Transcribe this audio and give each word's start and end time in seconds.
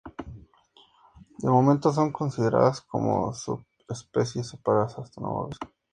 De 1.37 1.47
momento 1.47 1.93
son 1.93 2.11
consideradas 2.11 2.81
como 2.81 3.31
subespecies 3.35 4.47
separadas 4.49 4.97
hasta 4.97 5.21
nuevo 5.21 5.43
aviso. 5.43 5.59